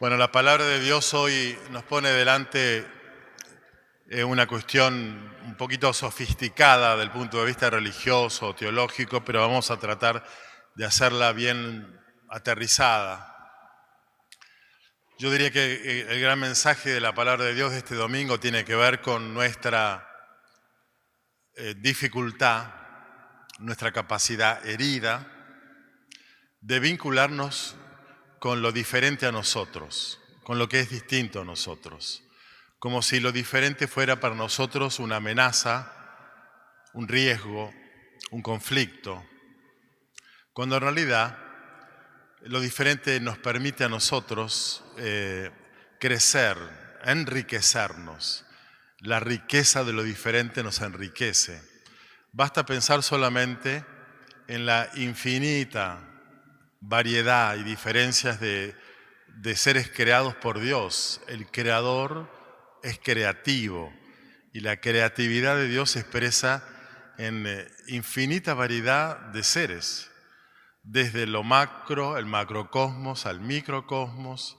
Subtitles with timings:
[0.00, 2.86] Bueno, la palabra de Dios hoy nos pone delante
[4.08, 9.80] eh, una cuestión un poquito sofisticada del punto de vista religioso, teológico, pero vamos a
[9.80, 10.24] tratar
[10.76, 13.34] de hacerla bien aterrizada.
[15.18, 18.38] Yo diría que eh, el gran mensaje de la palabra de Dios de este domingo
[18.38, 20.08] tiene que ver con nuestra
[21.56, 22.72] eh, dificultad,
[23.58, 25.26] nuestra capacidad herida
[26.60, 27.74] de vincularnos
[28.38, 32.22] con lo diferente a nosotros, con lo que es distinto a nosotros,
[32.78, 35.92] como si lo diferente fuera para nosotros una amenaza,
[36.92, 37.72] un riesgo,
[38.30, 39.24] un conflicto,
[40.52, 41.38] cuando en realidad
[42.42, 45.50] lo diferente nos permite a nosotros eh,
[45.98, 46.56] crecer,
[47.04, 48.44] enriquecernos.
[49.00, 51.62] La riqueza de lo diferente nos enriquece.
[52.32, 53.84] Basta pensar solamente
[54.48, 56.07] en la infinita
[56.80, 58.74] variedad y diferencias de,
[59.54, 61.20] seres creados por Dios.
[61.28, 62.30] El creador
[62.82, 63.92] es creativo
[64.52, 66.64] y la creatividad de Dios se expresa
[67.18, 70.10] en eh, infinita variedad de seres,
[70.82, 74.56] desde lo macro, el macrocosmos, al microcosmos,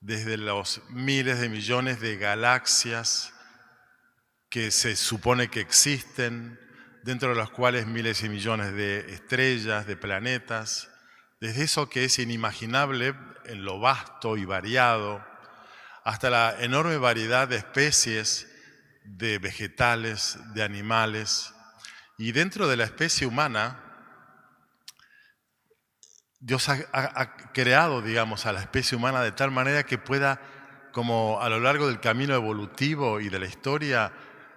[0.00, 3.32] desde los miles de millones de galaxias
[4.50, 6.60] que se supone que existen,
[7.02, 10.93] dentro de las cuales miles y millones de estrellas, de planetas,
[11.44, 13.14] desde eso que es inimaginable
[13.44, 15.22] en lo vasto y variado,
[16.02, 18.50] hasta la enorme variedad de especies
[19.04, 21.52] de vegetales, de animales.
[22.16, 23.78] Y dentro de la especie humana,
[26.40, 30.40] Dios ha, creado, digamos, a la especie humana de tal manera que pueda,
[30.92, 34.14] como a lo largo del camino evolutivo y de la historia,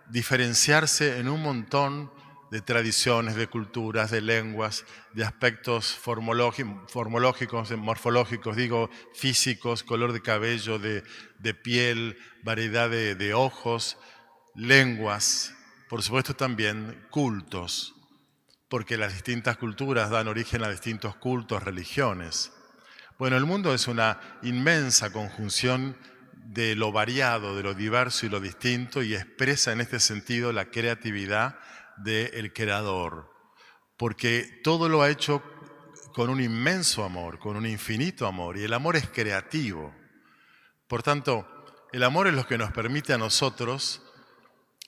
[0.08, 2.14] diferenciarse en un montón
[2.52, 10.80] de tradiciones, de culturas, de lenguas, de aspectos formológicos, morfológicos, digo, físicos, color de cabello,
[10.80, 11.04] de,
[11.54, 13.98] piel, variedad de, de ojos,
[14.56, 15.54] lenguas,
[15.90, 17.96] por supuesto también cultos,
[18.70, 22.52] porque las distintas culturas dan origen a distintos cultos, religiones.
[23.18, 25.98] Bueno, el mundo es una inmensa conjunción
[26.34, 30.66] de lo variado, de lo diverso y lo distinto y expresa en este sentido la
[30.66, 31.60] creatividad
[31.98, 33.32] del Creador,
[33.98, 35.42] porque todo lo ha hecho
[36.14, 39.94] con un inmenso amor, con un infinito amor, y el amor es creativo.
[40.88, 41.48] Por tanto,
[41.94, 44.02] el amor es lo que nos permite a nosotros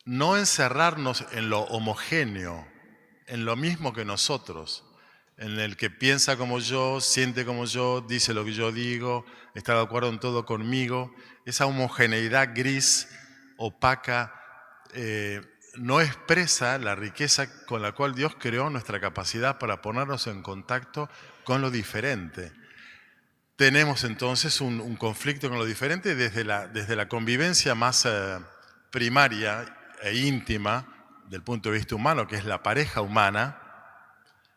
[0.05, 2.67] no encerrarnos en lo homogéneo,
[3.27, 4.83] en lo mismo que nosotros,
[5.37, 9.75] en el que piensa como yo, siente como yo, dice lo que yo digo, está
[9.75, 11.13] de acuerdo en todo conmigo,
[11.45, 13.07] esa homogeneidad gris,
[13.57, 14.33] opaca,
[14.93, 15.41] eh,
[15.75, 21.09] no expresa la riqueza con la cual Dios creó nuestra capacidad para ponernos en contacto
[21.43, 22.51] con lo diferente.
[23.55, 28.39] Tenemos entonces un, conflicto con lo diferente desde la, desde la convivencia más eh,
[28.89, 29.65] primaria
[30.01, 30.87] e íntima
[31.27, 33.61] del punto de vista humano, que es la pareja humana,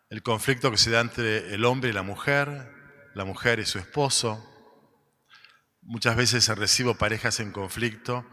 [0.09, 2.73] el conflicto que se da entre el hombre y la mujer,
[3.15, 4.49] la mujer y su esposo.
[5.83, 8.25] Muchas veces recibo parejas en conflicto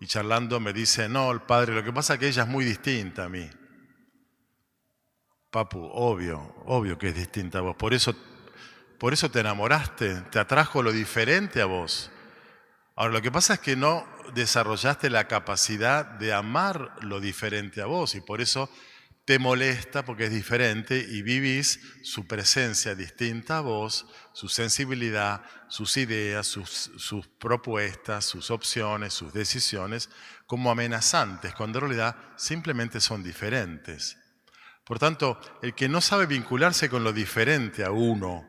[0.00, 2.64] y charlando me dice, no, el padre, lo que pasa es que ella es muy
[2.64, 3.48] distinta a mí.
[5.50, 7.76] Papu, obvio, obvio que es distinta a vos.
[7.76, 8.14] Por eso,
[8.98, 12.10] por eso te enamoraste, te atrajo lo diferente a vos.
[12.96, 17.86] Ahora, lo que pasa es que no desarrollaste la capacidad de amar lo diferente a
[17.86, 18.70] vos y por eso
[19.30, 25.98] te molesta porque es diferente y vivís su presencia distinta a vos, su sensibilidad, sus
[25.98, 26.90] ideas, sus,
[27.38, 30.10] propuestas, sus opciones, sus decisiones,
[30.46, 34.18] como amenazantes, cuando en realidad simplemente son diferentes.
[34.84, 38.48] Por tanto, el que no sabe vincularse con lo diferente a uno,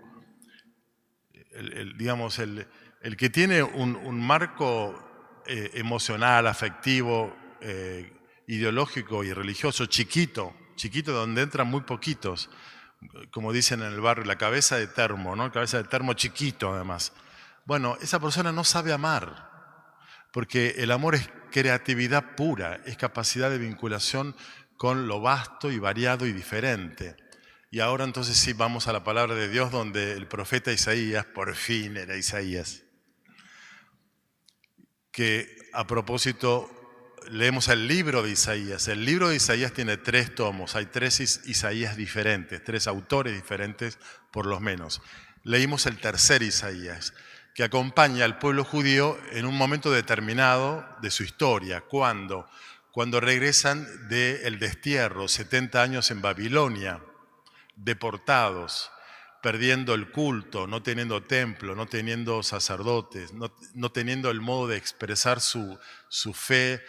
[1.95, 2.67] digamos, el,
[3.03, 8.11] el, que tiene un, marco eh, emocional, afectivo, eh,
[8.47, 12.49] ideológico y religioso chiquito, chiquito donde entran muy poquitos,
[13.29, 15.51] como dicen en el barrio, la cabeza de termo, ¿no?
[15.51, 17.13] cabeza de termo chiquito además.
[17.65, 19.51] Bueno, esa persona no sabe amar,
[20.33, 24.35] porque el amor es creatividad pura, es capacidad de vinculación
[24.75, 27.15] con lo vasto y variado y diferente.
[27.69, 31.53] Y ahora entonces sí vamos a la palabra de Dios donde el profeta Isaías, por
[31.53, 32.81] fin era Isaías,
[35.11, 36.80] que a propósito
[37.29, 38.87] leemos el libro de Isaías.
[38.87, 43.97] El libro de Isaías tiene tres tomos, hay tres Isaías diferentes, tres autores diferentes
[44.31, 45.01] por lo menos.
[45.43, 47.13] Leímos el tercer Isaías,
[47.53, 51.81] que acompaña al pueblo judío en un momento determinado de su historia.
[51.81, 52.47] ¿Cuándo?
[52.91, 57.01] Cuando regresan del destierro, 70 años en Babilonia,
[57.75, 58.91] deportados.
[59.41, 65.41] perdiendo el culto, no teniendo templo, no teniendo sacerdotes, no, teniendo el modo de expresar
[65.41, 65.79] su,
[66.09, 66.83] su, fe,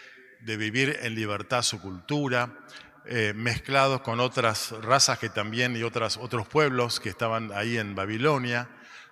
[0.45, 2.59] de vivir en libertad su cultura,
[3.05, 8.69] eh, mezclados con otras razas que también y otros pueblos que estaban ahí en Babilonia.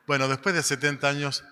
[0.08, 1.44] Bueno, después de 70 años,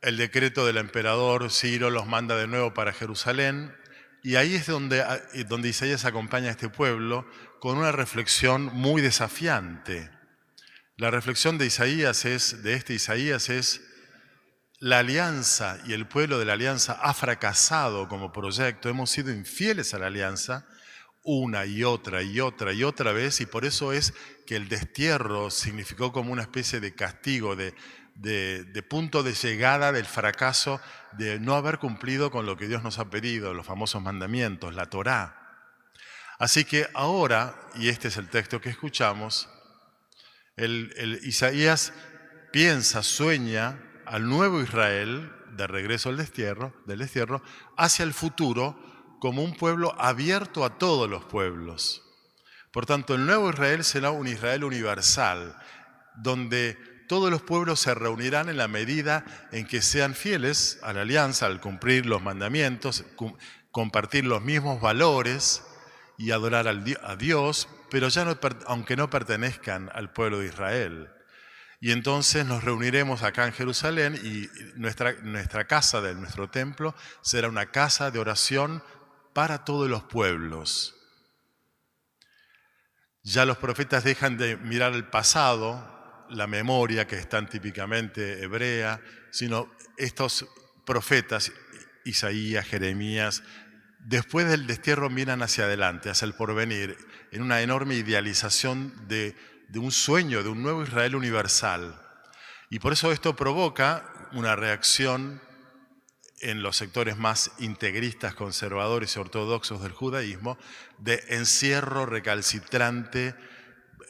[0.00, 3.74] el decreto del emperador Ciro los manda de nuevo para Jerusalén
[4.22, 5.04] y ahí es donde,
[5.48, 7.26] donde Isaías acompaña a este pueblo
[7.60, 10.10] con una reflexión muy desafiante
[11.02, 13.80] la reflexión de Isaías es, de este Isaías es,
[14.82, 19.94] la alianza y el pueblo de la alianza ha fracasado como proyecto, hemos sido infieles
[19.94, 20.66] a la alianza
[21.22, 24.12] una y otra y otra y otra vez y por eso es
[24.44, 27.74] que el destierro significó como una especie de castigo, de,
[28.16, 30.80] de, punto de llegada del fracaso
[31.12, 34.86] de no haber cumplido con lo que Dios nos ha pedido, los famosos mandamientos, la
[34.86, 35.38] Torá.
[36.40, 39.48] Así que ahora, y este es el texto que escuchamos,
[40.56, 41.92] el, Isaías
[42.50, 43.78] piensa, sueña
[44.12, 47.42] al nuevo Israel de regreso al destierro, del destierro
[47.78, 48.78] hacia el futuro
[49.18, 52.02] como un pueblo abierto a todos los pueblos.
[52.72, 55.56] Por tanto, el nuevo Israel será un Israel universal,
[56.14, 56.76] donde
[57.08, 61.46] todos los pueblos se reunirán en la medida en que sean fieles a la alianza,
[61.46, 63.06] al cumplir los mandamientos,
[63.70, 65.64] compartir los mismos valores
[66.18, 71.08] y adorar a Dios, pero ya no, aunque no pertenezcan al pueblo de Israel.
[71.84, 74.48] Y entonces nos reuniremos acá en Jerusalén y
[74.78, 78.84] nuestra, nuestra casa de nuestro templo será una casa de oración
[79.32, 80.94] para todos los pueblos.
[83.24, 89.00] Ya los profetas dejan de mirar el pasado, la memoria que es tan típicamente hebrea,
[89.32, 90.46] sino estos
[90.86, 91.50] profetas,
[92.04, 93.42] Isaías, Jeremías,
[93.98, 96.96] después del destierro miran hacia adelante, hacia el porvenir,
[97.32, 99.34] en una enorme idealización de,
[99.78, 102.00] un sueño, de un nuevo Israel universal.
[102.70, 105.40] Y por eso esto provoca una reacción
[106.40, 110.58] en los sectores más integristas, conservadores y ortodoxos del judaísmo,
[110.98, 113.34] de encierro recalcitrante.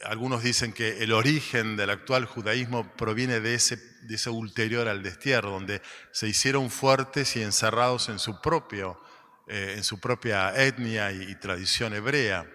[0.03, 5.03] Algunos dicen que el origen del actual judaísmo proviene de ese, de ese ulterior al
[5.03, 5.81] destierro, donde
[6.11, 8.99] se hicieron fuertes y encerrados en su, propio,
[9.47, 12.49] eh, en su propia etnia y tradición hebrea.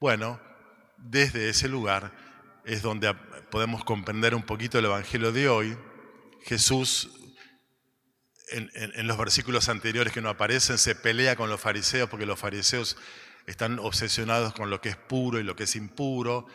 [0.00, 0.40] Bueno,
[1.02, 2.12] desde ese lugar
[2.64, 3.14] es donde
[3.50, 5.76] podemos comprender un poquito el Evangelio de hoy.
[6.44, 7.10] Jesús,
[8.50, 12.96] en, los versículos anteriores que no aparecen, se pelea con los fariseos porque los fariseos
[13.46, 16.46] están obsesionados con lo que es puro y lo que es impuro,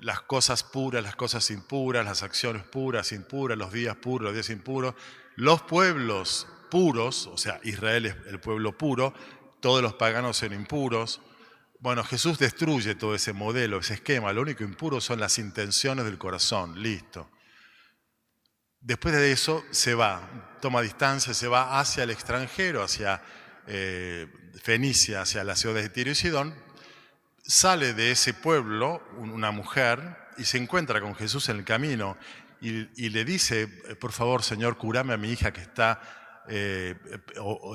[0.00, 4.50] las cosas puras, las cosas impuras, las acciones puras, impuras, los días puros, los días
[4.50, 4.94] impuros.
[5.36, 9.12] Los pueblos puros, o sea, Israel es el pueblo puro,
[9.60, 11.20] todos los paganos son impuros.
[11.80, 14.34] Bueno, Jesús destruye todo ese modelo, ese esquema.
[14.34, 16.82] Lo único impuro son las intenciones del corazón.
[16.82, 17.30] Listo.
[18.80, 23.22] Después de eso se va, toma distancia, se va hacia el extranjero, hacia
[23.66, 24.26] eh,
[24.62, 26.54] Fenicia, hacia la ciudad de Tiro y Sidón.
[27.42, 32.18] Sale de ese pueblo una mujer y se encuentra con Jesús en el camino
[32.60, 33.68] y, le dice,
[33.98, 36.94] por favor, Señor, curame a mi hija que está eh,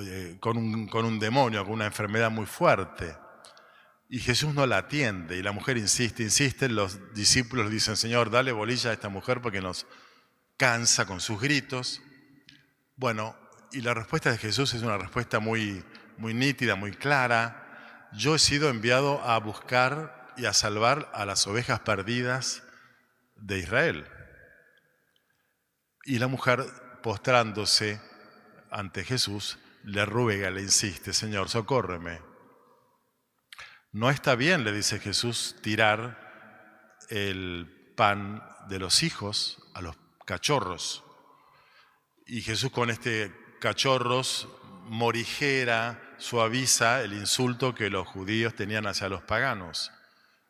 [0.04, 3.25] eh, con un demonio, con una enfermedad muy fuerte.
[4.08, 8.52] Y Jesús no la atiende y la mujer insiste, insiste, los discípulos dicen, Señor, dale
[8.52, 9.88] bolilla a esta mujer porque nos
[10.58, 12.02] cansa con sus gritos.
[12.96, 13.36] Bueno,
[13.72, 15.84] y la respuesta de Jesús es una respuesta muy,
[16.18, 18.10] muy nítida, muy clara.
[18.14, 22.64] Yo he sido enviado a buscar y a salvar a las ovejas perdidas
[23.36, 24.06] de Israel.
[26.04, 26.64] Y la mujer,
[27.02, 28.00] postrándose
[28.70, 32.35] ante Jesús, le ruega, le insiste, Señor, socórreme.
[33.96, 41.06] No está bien, le dice Jesús, tirar el pan de los hijos a los cachorros.
[42.28, 44.50] Y Jesús con este cachorros
[44.90, 49.94] morigera, suaviza el insulto que los judíos tenían hacia los paganos,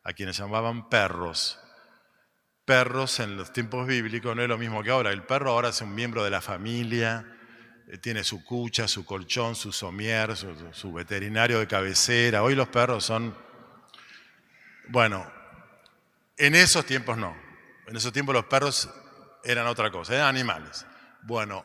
[0.02, 1.60] a quienes llamaban perros.
[2.64, 5.12] Perros en los tiempos bíblicos no es lo mismo que ahora.
[5.12, 7.35] El perro ahora es un miembro de la familia,
[8.00, 12.42] tiene su cucha, su colchón, su somier, su, veterinario de cabecera.
[12.42, 13.36] Hoy los perros son...
[14.88, 15.30] Bueno,
[16.36, 17.36] en esos tiempos no.
[17.86, 18.90] En esos tiempos los perros
[19.44, 20.86] eran otra cosa, eran animales.
[21.22, 21.64] Bueno,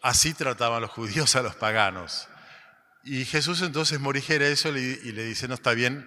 [0.00, 2.28] así trataban los judíos a los paganos.
[3.04, 6.06] Y Jesús entonces morigera eso y le dice, no está bien,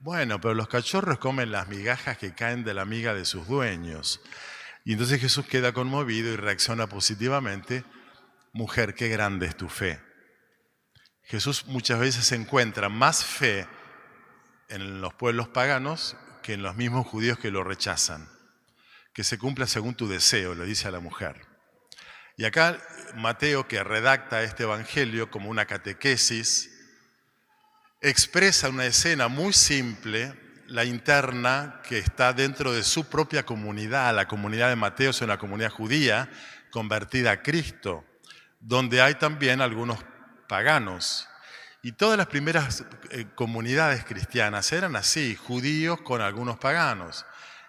[0.00, 4.20] bueno, pero los cachorros comen las migajas que caen de la miga de sus dueños.
[4.84, 7.84] Y entonces Jesús queda conmovido y reacciona positivamente
[8.58, 10.00] mujer, qué grande es tu fe.
[11.22, 13.68] Jesús muchas veces encuentra más fe
[14.68, 18.28] en los pueblos paganos que en los mismos judíos que lo rechazan,
[19.14, 21.46] que se cumpla según tu deseo, le dice a la mujer.
[22.36, 22.82] Y acá
[23.14, 26.68] Mateo, que redacta este Evangelio como una catequesis,
[28.00, 30.34] expresa una escena muy simple,
[30.66, 34.14] la interna que está dentro de su propia comunidad.
[34.16, 36.28] La comunidad de Mateo es una comunidad judía
[36.70, 38.04] convertida a Cristo,
[38.60, 39.98] donde hay también algunos
[40.48, 41.28] paganos.
[41.82, 47.24] Y todas las primeras eh, comunidades cristianas eran así, judíos con algunos paganos.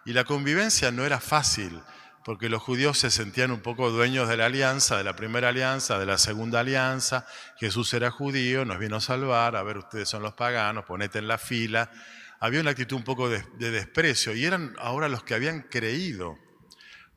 [0.06, 1.82] Y la convivencia no era fácil,
[2.26, 6.00] porque los judíos se sentían un poco dueños de la alianza, de la primera alianza,
[6.00, 7.26] de la segunda alianza.
[7.58, 11.28] Jesús era judío, nos vino a salvar, a ver, ustedes son los paganos, ponete en
[11.28, 11.92] la fila.
[12.40, 16.38] Había una actitud un poco de, desprecio y eran ahora los que habían creído.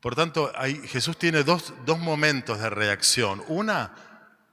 [0.03, 0.51] Por tanto,
[0.83, 3.41] Jesús tiene dos, dos momentos de reacción.
[3.47, 3.95] Una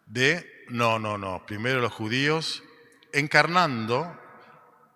[0.07, 2.63] de, no, no, no, primero los judíos,
[3.13, 4.17] encarnando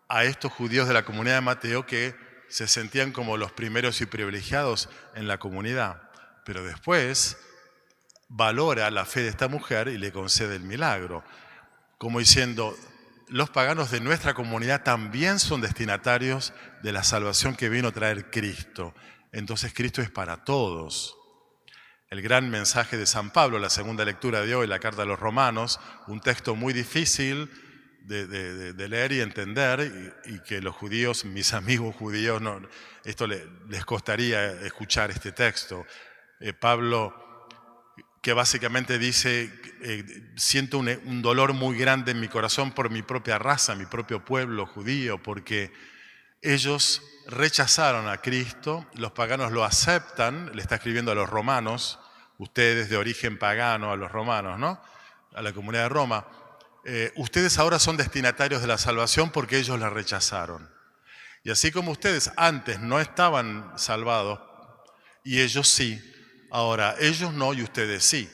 [0.07, 2.15] a estos judíos de la comunidad de Mateo que
[2.47, 6.09] se sentían como los primeros y privilegiados en la comunidad,
[6.45, 7.37] pero después
[8.29, 11.25] valora la fe de esta mujer y le concede el milagro,
[11.99, 12.77] como diciendo,
[13.27, 16.53] los paganos de nuestra comunidad también son destinatarios
[16.85, 18.95] de la salvación que vino a traer Cristo.
[19.35, 21.17] Entonces Cristo es para todos.
[22.09, 25.19] El gran mensaje de San Pablo, la segunda lectura de hoy, la carta a los
[25.19, 27.51] romanos, un texto muy difícil,
[28.03, 32.41] de, leer y entender y, que los judíos, mis amigos judíos,
[33.05, 35.85] esto les costaría escuchar este texto.
[36.39, 37.49] Eh, Pablo,
[38.23, 40.05] que básicamente dice, eh,
[40.37, 44.25] siento un, un, dolor muy grande en mi corazón por mi propia raza, mi propio
[44.25, 45.73] pueblo judío, porque
[46.45, 51.99] ellos rechazaron a Cristo, los paganos lo aceptan, le está escribiendo a los romanos,
[52.39, 54.81] ustedes de origen pagano a los romanos, ¿no?
[55.35, 56.27] A la comunidad de Roma
[56.87, 60.71] eh, ustedes ahora son destinatarios de la salvación porque ellos la rechazaron.
[61.43, 64.41] Y así como ustedes antes no estaban salvados
[65.25, 66.01] y ellos sí,
[66.51, 68.31] ahora ellos no y ustedes sí.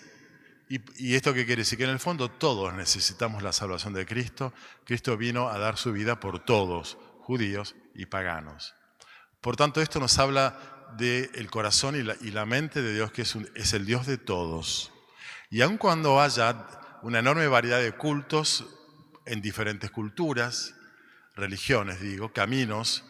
[0.69, 1.79] Y, y, esto qué quiere decir?
[1.79, 4.53] Que en el fondo todos necesitamos la salvación de Cristo.
[4.85, 8.75] Cristo vino a dar su vida por todos, judíos y paganos.
[9.41, 10.59] Por tanto, esto nos habla
[10.97, 14.93] del corazón y la, mente de Dios, que es el Dios de todos.
[15.51, 16.67] Y aun cuando haya
[17.03, 18.67] una enorme variedad de cultos
[19.27, 20.75] en diferentes culturas,
[21.35, 23.05] religiones, digo, caminos,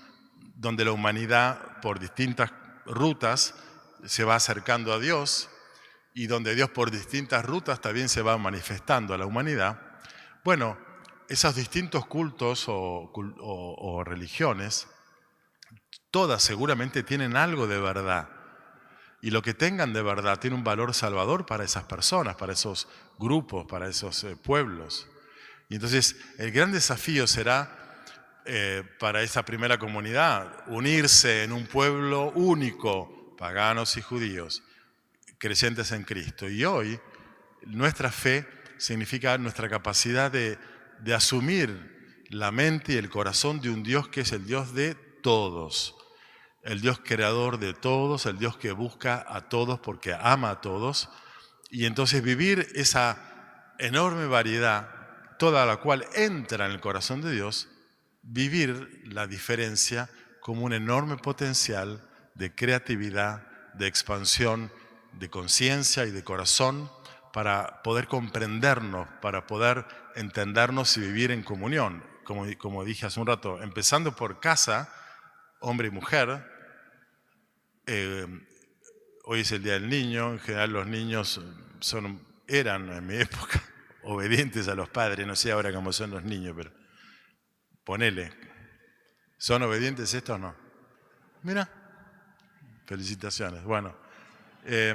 [0.54, 2.52] donde la humanidad por distintas
[2.86, 3.54] rutas
[4.04, 5.48] se va acercando a Dios
[6.14, 9.80] y donde Dios por distintas rutas también se va manifestando a la humanidad.
[10.44, 10.78] Bueno,
[11.30, 14.88] esos distintos cultos o, religiones,
[16.10, 18.28] todas seguramente tienen algo de verdad
[19.22, 22.88] y lo que tengan de verdad tiene un valor salvador para esas personas, para esos
[23.18, 25.06] grupos, para esos eh, pueblos.
[25.68, 28.04] Y entonces el gran desafío será
[28.44, 34.64] eh, para esa primera comunidad unirse en un pueblo único, paganos y judíos,
[35.38, 36.48] creyentes en Cristo.
[36.48, 36.98] Y hoy
[37.62, 40.58] nuestra fe significa nuestra capacidad de,
[41.02, 44.94] de asumir la mente y el corazón de un Dios que es el Dios de
[44.94, 45.96] todos.
[46.62, 51.08] El Dios creador de todos, el Dios que busca a todos porque ama a todos,
[51.70, 54.90] y entonces vivir esa enorme variedad,
[55.38, 57.68] toda la cual entra en el corazón de Dios,
[58.22, 64.70] vivir la diferencia como un enorme potencial de creatividad, de expansión,
[65.12, 66.90] de conciencia y de corazón
[67.32, 69.84] para poder comprendernos, para poder
[70.14, 72.02] entendernos y vivir en comunión.
[72.24, 74.92] Como, como dije hace un rato, empezando por casa,
[75.60, 76.44] hombre y mujer.
[77.86, 78.26] Eh,
[79.24, 81.40] hoy es el Día del Niño, en general los niños
[81.80, 83.62] son, eran en mi época
[84.02, 86.72] obedientes a los padres, no sé ahora cómo son los niños, pero
[87.84, 88.32] ponele,
[89.38, 90.54] ¿son obedientes estos o no?
[91.42, 91.68] Mira,
[92.86, 94.09] felicitaciones, bueno.
[94.64, 94.94] Eh,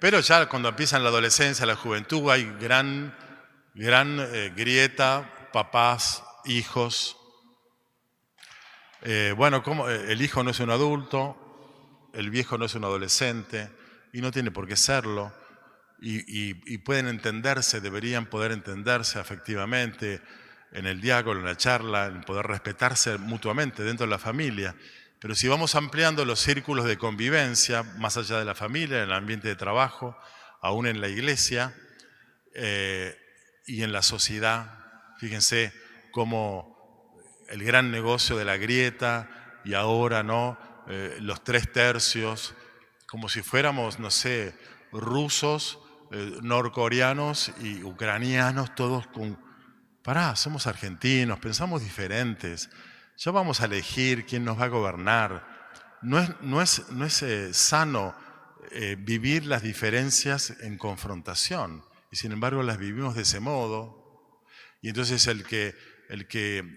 [0.00, 3.14] pero ya cuando empiezan la adolescencia, la juventud, hay gran,
[3.74, 7.18] gran eh, grieta, papás, hijos,
[9.02, 12.84] eh, bueno, como eh, el hijo no es un adulto, el viejo no es un
[12.84, 13.70] adolescente
[14.12, 15.32] y no tiene por qué serlo.
[16.00, 20.20] Y, pueden entenderse, deberían poder entenderse afectivamente
[20.70, 24.76] en el diálogo, en la charla, en poder respetarse mutuamente dentro de la familia.
[25.20, 29.12] Pero si vamos ampliando los círculos de convivencia, más allá de la familia, en el
[29.12, 30.16] ambiente de trabajo,
[30.60, 31.74] aún en la iglesia
[32.54, 33.16] eh,
[33.66, 34.78] y en la sociedad,
[35.18, 35.72] fíjense
[36.12, 39.28] cómo el gran negocio de la grieta
[39.64, 40.58] y ahora no,
[40.88, 42.54] eh, los tres tercios,
[43.06, 44.54] como si fuéramos, no sé,
[44.92, 45.80] rusos,
[46.12, 49.38] eh, norcoreanos y ucranianos, todos con,
[50.02, 52.70] pará, somos argentinos, pensamos diferentes,
[53.18, 55.44] ya vamos a elegir quién nos va a gobernar.
[56.02, 58.14] no es, no es, no es eh, sano
[58.70, 61.84] eh, vivir las diferencias en confrontación.
[62.12, 64.32] Y sin embargo las vivimos de ese modo.
[64.80, 65.74] Y entonces el que,
[66.08, 66.76] el que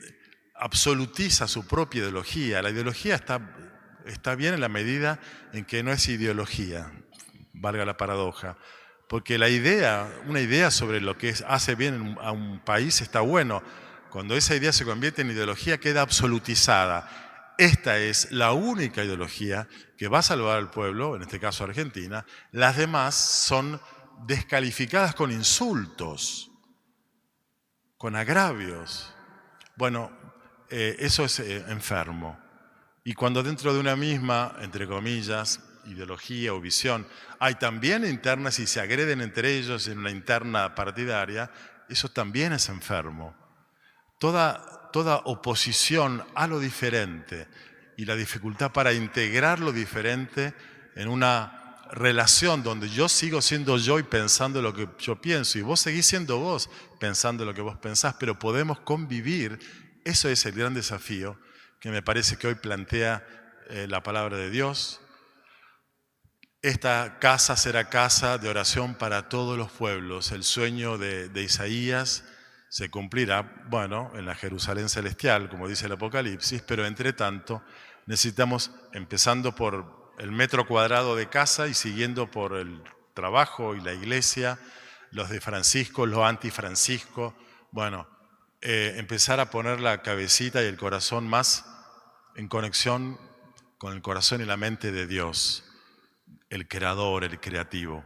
[0.55, 3.55] absolutiza su propia ideología, la ideología está,
[4.07, 5.19] está bien en la medida
[5.53, 6.91] en que no es ideología,
[7.53, 8.57] valga la paradoja.
[9.07, 13.61] Porque la idea, una idea sobre lo que hace bien a un país está bueno.
[14.11, 17.55] Cuando esa idea se convierte en ideología queda absolutizada.
[17.57, 22.25] Esta es la única ideología que va a salvar al pueblo, en este caso Argentina.
[22.51, 23.79] Las demás son
[24.27, 26.51] descalificadas con insultos,
[27.97, 29.13] con agravios.
[29.77, 30.11] Bueno,
[30.69, 32.37] eh, eso es eh, enfermo.
[33.05, 37.07] Y cuando dentro de una misma, entre comillas, ideología o visión,
[37.39, 41.49] hay también internas y se agreden entre ellos en una interna partidaria,
[41.87, 43.40] eso también es enfermo.
[44.21, 47.47] Toda, toda oposición a lo diferente
[47.97, 50.53] y la dificultad para integrar lo diferente
[50.95, 55.63] en una relación donde yo sigo siendo yo y pensando lo que yo pienso y
[55.63, 59.57] vos seguís siendo vos pensando lo que vos pensás, pero podemos convivir,
[60.05, 61.39] eso es el gran desafío
[61.79, 63.25] que me parece que hoy plantea
[63.71, 65.01] eh, la palabra de Dios.
[66.61, 70.31] Esta casa será casa de oración para todos los pueblos.
[70.31, 72.23] El sueño de, de Isaías
[72.71, 77.61] se cumplirá, bueno, en la Jerusalén celestial, como dice el Apocalipsis, pero entre tanto
[78.05, 82.81] necesitamos, empezando por el metro cuadrado de casa y siguiendo por el
[83.13, 84.57] trabajo y la iglesia,
[85.11, 87.35] los de Francisco, los anti-Francisco,
[87.71, 88.07] bueno,
[88.61, 91.65] eh, empezar a poner la cabecita y el corazón más
[92.37, 93.19] en conexión
[93.79, 95.65] con el corazón y la mente de Dios,
[96.49, 98.05] el creador, el creativo,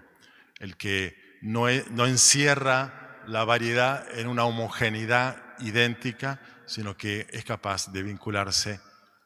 [0.57, 7.91] el que no, no encierra la variedad en una homogeneidad idéntica, sino que es capaz
[7.91, 8.79] de vincularse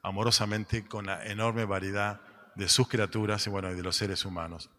[0.04, 2.22] amorosamente con la enorme variedad
[2.56, 4.70] de sus criaturas y bueno, de los seres humanos.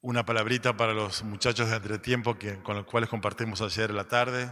[0.00, 4.50] Una palabrita para los muchachos de entretiempo que, con los cuales compartimos ayer la tarde.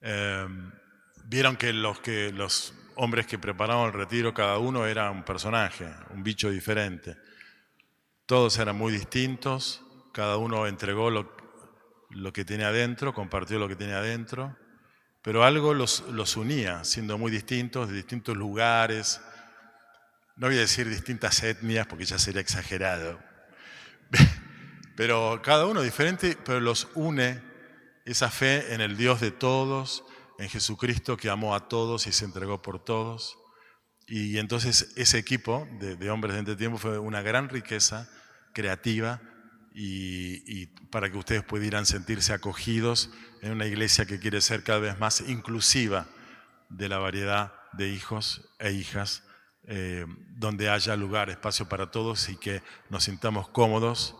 [0.00, 0.72] Em,
[1.24, 5.92] vieron que los, que los hombres que prepararon el retiro, cada uno era un personaje,
[6.10, 7.16] un bicho diferente.
[8.26, 9.83] Todos eran muy distintos,
[10.14, 14.56] cada uno entregó lo, que tenía adentro, compartió lo que tenía adentro,
[15.22, 19.20] pero algo los, los unía, siendo muy distintos, de distintos lugares,
[20.36, 23.18] no voy a decir distintas etnias porque ya sería exagerado,
[24.96, 27.42] pero cada uno diferente, pero los une
[28.04, 30.04] esa fe en el Dios de todos,
[30.38, 33.36] en Jesucristo que amó a todos y se entregó por todos.
[34.06, 38.08] Y entonces ese equipo de, hombres de este tiempo fue una gran riqueza
[38.52, 39.20] creativa
[39.74, 43.10] y, para que ustedes pudieran sentirse acogidos
[43.42, 46.06] en una iglesia que quiere ser cada vez más inclusiva
[46.68, 49.24] de la variedad de hijos e hijas
[49.66, 50.06] eh,
[50.36, 54.14] donde haya lugar, espacio para todos y que nos sintamos cómodos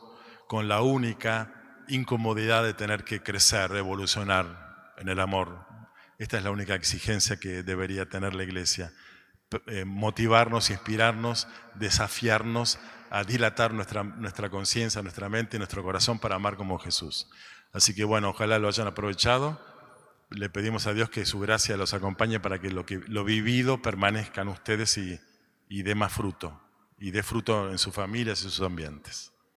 [0.49, 5.67] con la única incomodidad de tener que crecer, evolucionar en el amor.
[6.19, 8.93] Esta es la única exigencia que debería tener la iglesia.
[9.67, 12.79] Eh, motivarnos, inspirarnos, desafiarnos
[13.11, 17.29] a dilatar nuestra, nuestra conciencia, nuestra mente y nuestro corazón para amar como Jesús.
[17.73, 19.61] Así que bueno, ojalá lo hayan aprovechado.
[20.31, 23.83] Le pedimos a Dios que su gracia los acompañe para que lo, que, lo vivido
[23.83, 25.21] permanezcan ustedes y,
[25.69, 26.61] y dé más fruto,
[26.99, 29.34] y dé fruto en sus familias y sus ambientes.